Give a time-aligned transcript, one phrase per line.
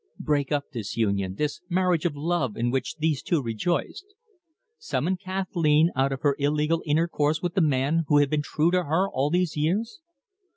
[0.19, 4.15] Break up this union, this marriage of love in which these two rejoiced?
[4.79, 8.85] Summon Kathleen out of her illegal intercourse with the man who had been true to
[8.85, 9.99] her all these years?